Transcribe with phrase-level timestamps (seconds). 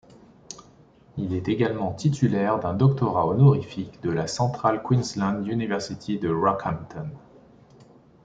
[1.19, 7.11] Il est également titulaire d'un doctorat honorifique de la Central Queensland University de Rockhampton.